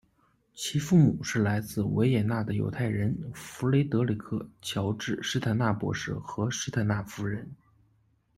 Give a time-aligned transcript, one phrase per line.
[0.55, 7.47] 其父母是来自维也纳的犹太人弗雷德里克·乔治·史坦纳博士和史坦纳夫人。